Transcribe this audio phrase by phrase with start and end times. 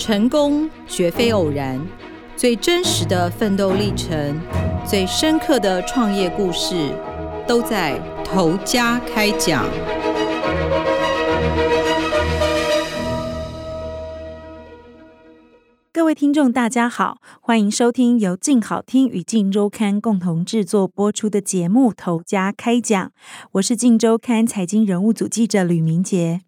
[0.00, 1.78] 成功绝非偶然，
[2.34, 4.34] 最真实的奋斗历程，
[4.82, 6.88] 最深刻的创业故事，
[7.46, 9.66] 都在头家开讲。
[15.92, 23.06] 各位听众，大家好，欢迎收听由静好听与静周刊共同制作播出的节目《投家开讲》，
[23.52, 26.40] 我是静周刊财经人物组记者吕明杰。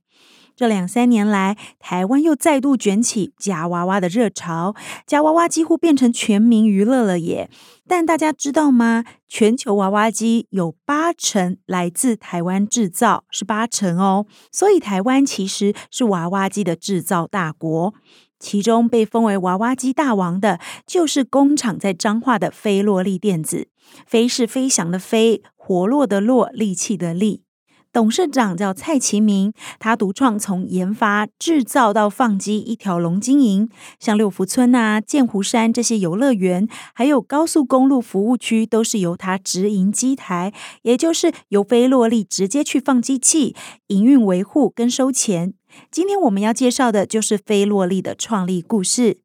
[0.55, 4.75] 这两三年来，台湾又再度卷起夹娃娃的热潮，
[5.07, 7.51] 夹娃娃几乎变成全民娱乐了耶。
[7.89, 9.05] 但大家知道吗？
[9.29, 14.27] 全球娃娃机有八成来自台湾制造，是八成哦。
[14.51, 17.95] 所以台湾其实是娃娃机的制造大国。
[18.39, 23.69] 其中被封为娃娃机大王的，就是工厂在彰化的飞络力电子。
[24.07, 27.45] 飞是飞翔的飞，活络的络，力气的力。
[27.93, 33.69] 董事长叫蔡其明，他独创从研发、制造到放机一条龙经营，
[34.01, 43.55] 像六福村啊、剑湖山这些游乐园，还有高速公路服务区，都是由他直营机台，也就是由飞络力直接去放机器、
[43.89, 45.53] 营运维护跟收钱。
[45.91, 49.22] 今天我们要介绍的就是飞络力的创立故事。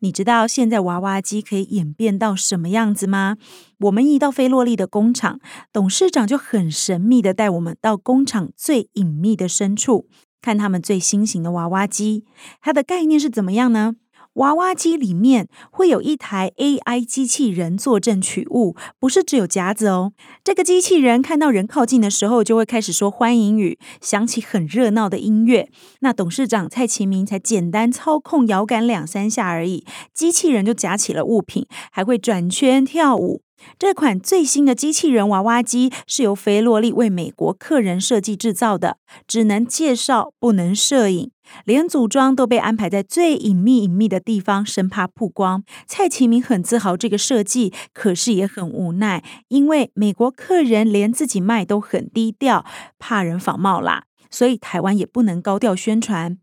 [0.00, 3.36] 你知道现在娃娃机可以演变到什么样子吗？
[3.80, 5.40] 我们一到菲洛丽的工厂，
[5.72, 10.08] 董事长就很神秘的带我们到工厂最隐秘的深处，
[10.40, 12.24] 看他们最新型的娃娃机。
[12.60, 13.96] 它的概念是怎么样呢？
[14.36, 20.12] 娃娃机里面会有一台 AI 机器人坐镇取物，不是只有夹子哦。
[20.44, 25.70] 这个机器人看到人靠近的时候，就会开始说欢迎语，响起很热闹的音乐。
[26.00, 33.45] 那董事长蔡其明才简单操控摇杆两三下而已，机器人就夹起了物品，还会转圈跳舞。
[33.78, 41.30] 这款最新的机器人娃娃机是由飞络力为美国客人设计制造的，只能介绍，不能摄影，
[41.64, 45.64] 连组装都被安排在最隐秘隐秘的地方，生怕曝光。
[45.86, 52.64] 蔡启明很自豪这个设计，可是也很无奈，因为美国客人连自己卖都很低调，
[52.98, 56.38] 怕人仿冒啦，所以台湾也不能高调宣传。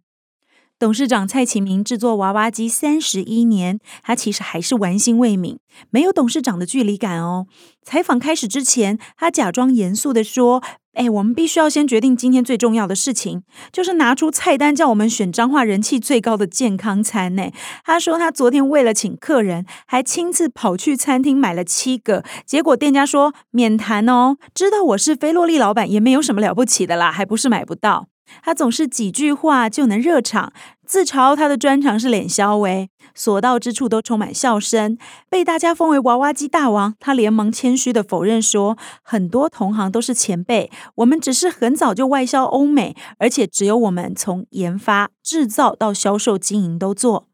[0.83, 5.55] 董事长蔡启明制作娃娃机三十一年，他其实还是玩心未泯，
[5.89, 7.47] 没有董事长的距离感哦。
[7.83, 10.61] 采访开始之前，他假装严肃地说
[10.95, 17.49] ：“哎，我们必须要先决定今天最重要的事情，就是拿出菜单，叫我们选彰化人气最高的健康餐。”呢，
[17.85, 28.09] 他说他昨天为了请客人，还亲自跑去餐厅买了七个，结果店家说免谈哦，知道我是飞络力老板，也没有什么了不起的啦，还不是买不到。
[28.41, 30.53] 他总是几句话就能热场，
[30.85, 34.97] 自嘲他的专长是脸肖喂，所到之处都充满笑声，
[35.29, 36.93] 被大家封为娃娃机大王。
[36.99, 47.27] 他连忙谦虚地否认说，很多同行都是前辈，我们只是很早就外销欧美，而且只有我们从研发、制造到销售经营都做。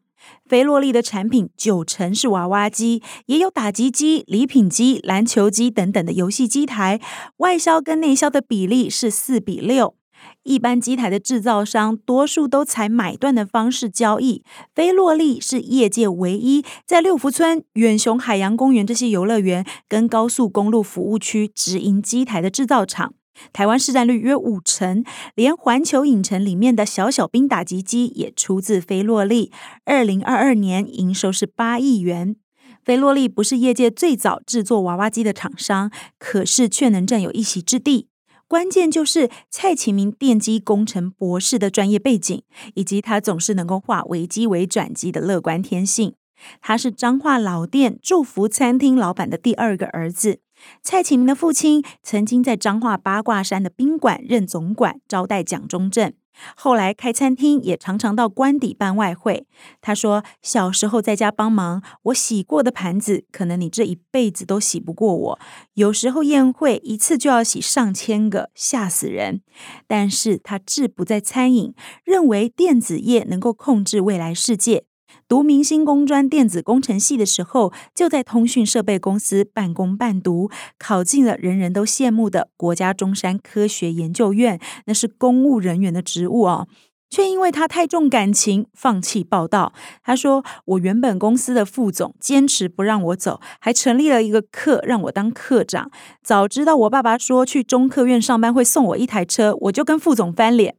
[0.46, 7.00] 飞洛丽的产品九成是娃娃机，也有打击机、礼品机、篮球机等等的游戏机台，
[7.38, 9.94] 外销跟内销的比例是四比六。
[10.42, 14.42] 一般机台的制造商多数都采买断的方式交易，
[14.74, 23.14] 飞络力是业界唯一在六福村、远雄海洋公园这些游乐园跟高速公路服务区直营机台的制造厂。
[23.54, 25.02] 台湾市占率约五成，
[25.34, 29.50] 连环球影城里面的小小兵打击机也出自飞络力。
[29.86, 32.36] 二零二二年营收是八亿元。
[32.84, 38.08] 飞络力不是业界最早制作娃娃机的厂商，可是却能占有一席之地。
[38.50, 42.42] 关键就是蔡启明电机工程博士的专业背景，
[42.74, 46.14] 以及他总是能够化危机为转机的乐观天性。
[46.60, 50.40] 他是彰化老店祝福餐厅老板的第二个儿子。
[50.82, 56.12] 蔡启明的父亲曾经在彰化八卦山的宾馆任总管，招待蒋中正。
[56.56, 59.46] 后来开餐厅，也常常到官邸办外汇。
[59.80, 65.38] 他说：“小时候在家帮忙，我洗过的盘子，可能你这一辈子都洗不过我。
[65.74, 69.42] 有时候宴会一次就要洗上千个，吓死人。
[69.86, 71.74] 但是他志不在餐饮，
[72.04, 74.84] 认为电子业能够控制未来世界。”
[75.28, 86.68] 读明星工专电子工程系的时候，就在通讯设备公司半工半读，考进了人人都羡慕的国家中山科学研究院，那是公务人员的职务哦。
[87.12, 89.72] 却因为他太重感情，放弃报道。
[90.04, 95.90] 他说：“我原本公司的副总坚持不让我走，还成立了一个课让我当课长。
[96.22, 100.76] 早知道我爸爸说去中科院上班会送我一台车，我就跟副总翻脸。”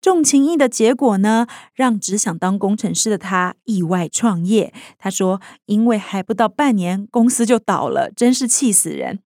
[0.00, 4.72] 重情义的结果呢，让只想当工程师的他意外创业。
[4.98, 9.20] 他说：“因为还不到半年，公司就倒了，真是气死人。”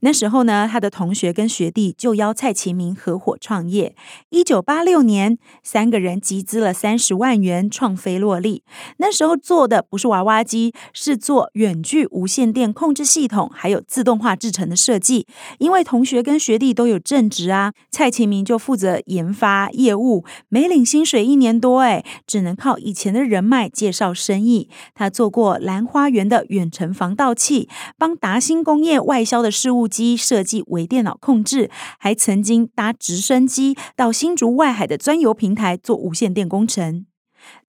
[0.00, 3.94] 那时候呢，他的同学跟学弟就邀蔡其明合伙创业。
[4.30, 8.62] 一九八六年，三个人集资了三十万元创飞洛利。
[8.98, 15.26] 那时候做的不是娃娃机，是做远距无线电控制系统，还有自动化制程的设计。
[15.58, 24.68] 因为同学跟学弟都有正职啊，蔡其明就负责研发业务，没领薪水一年多，哎，只能靠以前的人脉介绍生意。
[24.94, 31.68] 他做过兰花园的远程防盗器，帮达新工业外销的事务机设计为电脑控制，
[31.98, 37.06] 还曾经搭直升机到新竹外海的钻油平台做无线电工程。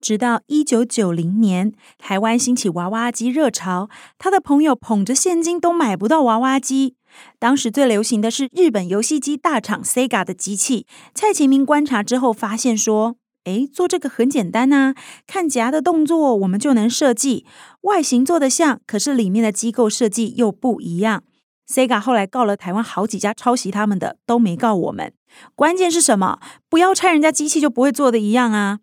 [0.00, 3.88] 直到一九九零年，台湾兴起娃娃机热潮，
[4.18, 6.94] 他的朋友捧着现金都买不到娃娃机。
[7.40, 10.86] 当时最流行的是日本游戏机大厂 Sega 的机器。
[11.12, 14.94] 蔡琴明观察之后发现说：“诶，做这个很简单呐，
[15.26, 17.46] 看夹的动作我们就能设计，
[17.82, 21.22] 外形做得像，可是里面的机构设计又不一样。”
[21.70, 25.12] Sega 后来告了台湾好几家抄袭他们的，都没告我们。
[25.54, 26.40] 关键是什么？
[26.68, 28.80] 不要拆人家机器就不会做的一样啊！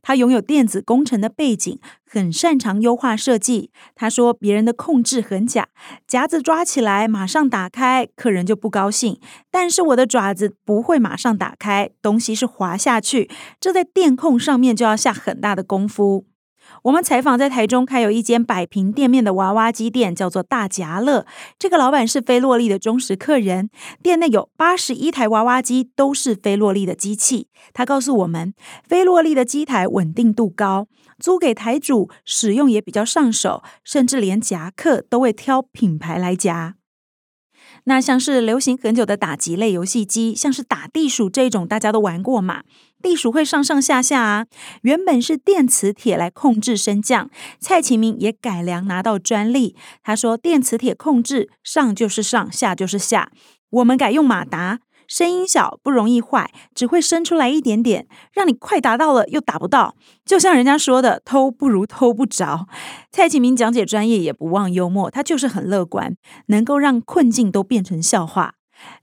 [0.00, 1.78] 他拥有电子工程的背景，
[2.10, 3.70] 很擅长优化设计。
[3.94, 5.68] 他说别人的控制很假，
[6.06, 9.20] 夹子抓起来马上打开，客人就不高兴。
[9.50, 16.24] 但是我的爪子不会马上打开，东西是滑下去，这在电控上面就要下很大的功夫。
[16.84, 21.26] 我们采访在台中开有一间百平店面的娃娃机店，叫做大夹乐。
[21.58, 23.68] 这个老板是菲洛丽的忠实客人，
[24.02, 27.48] 店内有八十一台娃娃机，都是菲洛丽的机器。
[27.74, 30.88] 他告诉我们，菲洛丽的机台稳定度高，
[31.18, 36.76] 租给台主使用也比较上手，甚至连夹克都会挑品牌来夹。
[37.84, 42.62] 那像是流行很久的打击类游戏机，像是打地鼠这种，大家都玩过嘛？
[43.02, 44.46] 地鼠会上上下下啊，
[44.82, 49.74] 原本是电磁铁来控制升降，蔡启明也改良拿到专利。
[50.02, 53.30] 他说电磁铁控制上就是上，下就是下，
[53.70, 54.80] 我们改用马达。
[55.08, 59.96] 声音小，不容易坏，只会伸出来一点点，让你快打到了又打不到。
[60.24, 62.68] 就像人家说的，偷不如偷不着。
[63.10, 66.14] 蔡启明讲解专业也不忘幽默，他就是很乐观，
[66.46, 68.54] 能够让困境都变成笑话。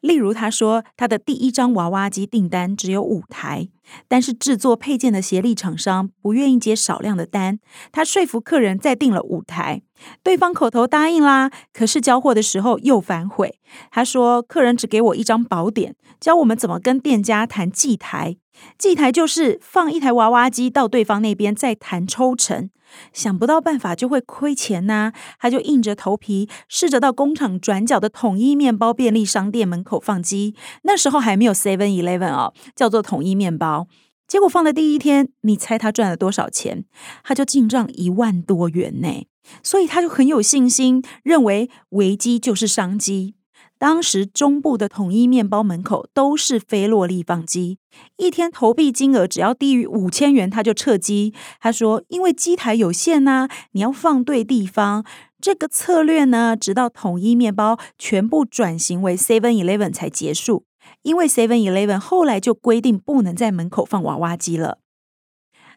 [0.01, 3.69] 例如，他说他的第一张娃娃机订单只有五台，
[4.07, 7.59] 但是制作配件的协力厂商不愿意接少量的单，
[7.91, 9.81] 他说服客人再订了五台，
[10.23, 13.59] 对方口头答应啦，可是交货的时候又反悔。
[13.91, 18.37] 他说客人只给我一张宝典，教我们怎么跟店家谈寄台，
[18.77, 22.69] 寄台就是放一台娃娃机到对方那边再谈抽成。
[23.13, 30.55] 想不到办法就会亏钱呐、他就硬着头皮试着到工厂转角的统一面包便利商店门口放机。
[30.83, 33.87] 那时候还没有 Seven Eleven 哦，叫做统一面包。
[34.27, 36.83] 结果放的第一天，你猜他赚了多少钱？
[37.23, 39.25] 他就进账一万多元呢。
[39.63, 43.35] 所以他就很有信心，认为危机就是商机。
[43.79, 47.77] 当时中部的统一面包门口都是菲洛利放机，
[48.17, 51.33] 一天投币金额只要低于五千元，他就撤机。
[51.59, 55.05] 他说：“因为机台有限呐、你要放对地方。
[55.39, 60.65] 这个策略呢，直到统一面包全部转型为 Seven Eleven 才结束。
[61.03, 64.79] 因为 Seven Eleven 后来就规定不能在门口放娃娃机了。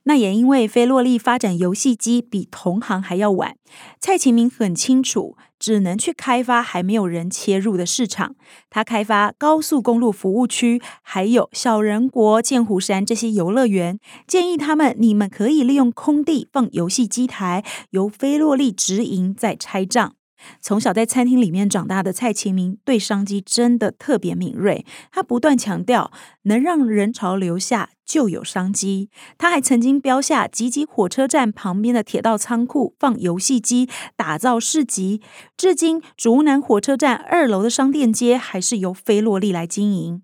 [0.04, 3.56] 那也因为菲洛利发展游戏机比同行还要晚，
[4.00, 8.34] 蔡琴明很清楚。”只能去开发还没有人切入的市场。
[8.70, 20.14] 他开发高速公路服务区，还有小人国、剑湖山这些游乐园，建议他们：你们可以利用空地放游戏机台，由菲洛利直营再拆账。
[20.60, 24.84] 从小在餐厅里面长大的蔡其明对商机真的特别敏锐。
[25.10, 26.10] 他不断强调，
[26.42, 29.10] 能让人潮留下就有商机。
[29.38, 35.20] 他还曾经标下集集火车站旁边的铁道仓库放游戏机，打造市集。
[35.56, 40.22] 至今，竹南火车站二楼的商店街还是由菲洛丽来经营。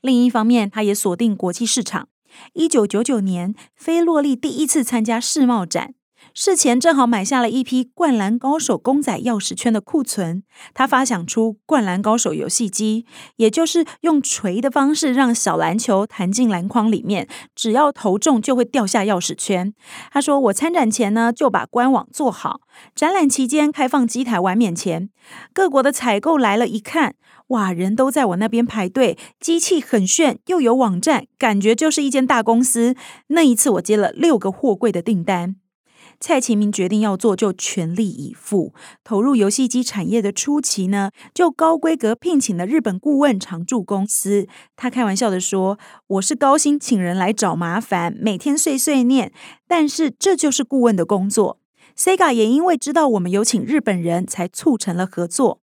[0.00, 2.08] 另一方面，他也锁定国际市场。
[2.54, 5.94] 一九九九年，菲洛丽第一次参加世贸展。
[6.32, 13.04] 事前正好买下了一批《灌篮高手》公仔钥匙圈的库存，他发想出《灌篮高手》游戏机，
[13.36, 19.74] 也就是用锤的方式让小篮球弹进篮筐里面，只要投中就会掉下钥匙圈。
[20.12, 22.60] 他说：“我参展前呢就把官网做好，
[22.94, 25.10] 展览期间开放机台完免钱。
[25.52, 27.16] 各国的采购来了一看，
[27.48, 32.94] 哇，人都在我那边排队，机器很炫，又有网站，感觉就是一间大公司。
[33.28, 35.56] 那一次我接了六个货柜的订单。”
[36.20, 44.46] 蔡琴明决定要做，就全力以赴投入游戏机产业的初期呢，就高规格聘请了日本顾问常驻公司。
[44.76, 49.32] 他开玩笑的说：“我是高薪请人来找麻烦，每天碎碎念，
[49.66, 51.58] 但是这就是顾问的工作。”
[51.96, 55.59] Sega 也因为知道我们有请日本人才促成了合作。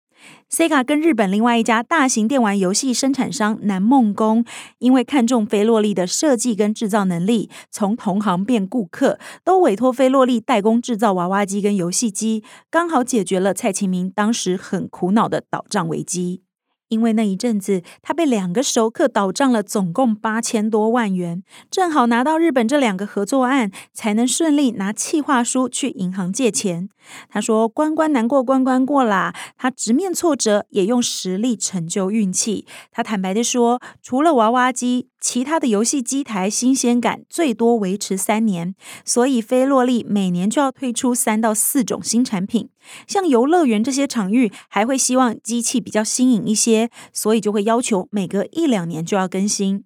[0.51, 4.45] Sega 跟日本另外一家大型电玩游戏生产商南梦宫，
[4.79, 16.43] 因为看中菲洛莉的设计跟制造能力，从同行变顾客，都委托菲洛莉代工制造娃娃机跟游戏机，刚好解决了蔡其明当时很苦恼的倒账危机。
[16.89, 26.91] 因为那一阵子，他被两个熟客倒账了，总共八千多万元，正好拿到日本这两个合作案，才能顺利拿企划书去银行借钱。
[27.29, 32.67] 他说：“关关难过关关过啦。”他直面挫折，也用实力成就运气。
[32.91, 42.71] 他坦白地说：“除了娃娃机。”其他的游戏机台新鲜感最多维持三年，所以菲洛莉每年就要推出三到四种新产品。
[43.07, 49.85] 像游乐园这些场域，还会希望机器比较新颖一些，所以就会要求每隔一两年就要更新。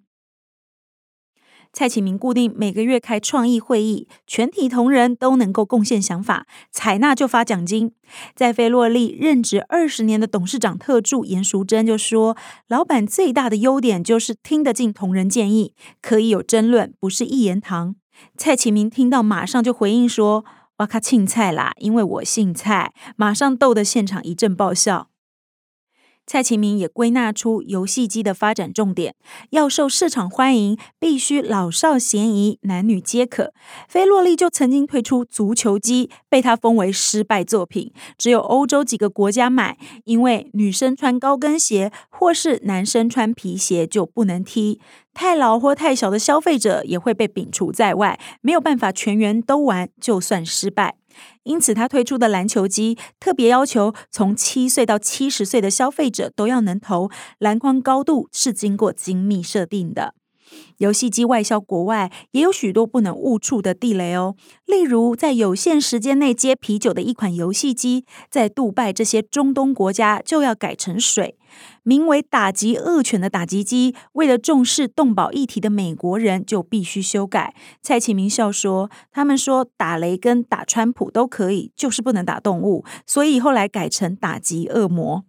[1.77, 7.91] 蔡启明固定每个月开创意会议，全体同仁都能够贡献想法，采纳就发奖金。
[8.35, 12.35] 在菲洛莉任职二十年的董事长特助严淑珍就说
[12.67, 17.95] ：“老板最大的优点就是听得进同仁建议，可以有争论，不是一言堂。”
[18.35, 20.43] 蔡启明听到，马上就回应说
[20.77, 25.09] ：“哇卡庆菜啦，因为我姓蔡。”马上逗得现场一阵爆笑。
[26.27, 29.15] 蔡其明也归纳出游戏机的发展重点，
[29.51, 33.53] 要受市场欢迎，必须老少咸宜，男女皆可。
[33.87, 44.81] 菲洛莉就曾经推出足球机，被他封为失败作品，只有欧洲几个国家买，因为女生穿高跟鞋或是男生穿皮鞋就不能踢，
[45.13, 50.97] 太老或太小的消费者也会被摒除在外，没有办法全员都玩，就算失败。
[51.43, 57.09] 因此，他推出的篮球机特别要求，从七岁到七十岁的消费者都要能投，
[57.39, 60.13] 篮筐高度是经过精密设定的。
[60.77, 64.35] 游戏机外销国外也有许多不能误触的地雷哦，
[64.65, 71.37] 例如在有限时间内接啤酒的一款游戏机，在杜拜这些中东国家就要改成水。
[71.81, 77.55] 名为“打击恶犬”的打击机，为了重视动保议题的美国人就必须修改。
[77.81, 85.23] 蔡启明笑说：“他们说打雷跟打川普都可以，就是不能打动物，所以后来改成打击恶魔。”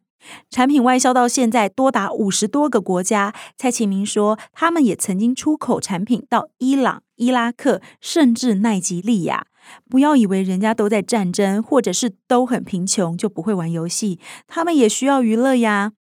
[0.51, 3.35] 产品外销到现在多达五十多个国家。
[3.57, 9.47] 蔡启明说，他们也曾经出口产品到伊朗、伊拉克，甚至奈及利亚。
[9.91, 15.93] 不要以为人家都在战争，或者是都很贫穷就不会玩游戏，他们也需要娱乐呀。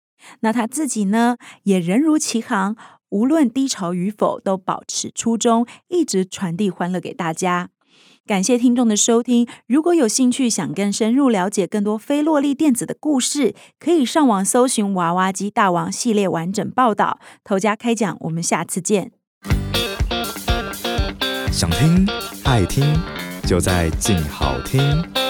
[0.41, 2.77] 那他自己呢，也人如其行，
[3.11, 7.71] 无论低潮与否，都保持初衷，一直传递欢乐给大家。
[8.27, 9.47] 感谢听众的收听。
[9.69, 17.21] 如果有兴趣想更深入了解更多菲洛丽电子的故事，可以上网搜寻《娃娃机大王》系列完整报道。
[17.45, 19.13] 头家开讲，我们下次见。
[21.53, 22.05] 想听
[22.43, 22.85] 爱听，
[23.47, 25.26] 就在静好听。